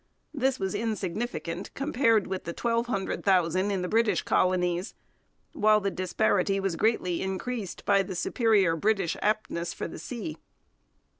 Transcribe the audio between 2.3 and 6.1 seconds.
the twelve hundred thousand in the British colonies; while the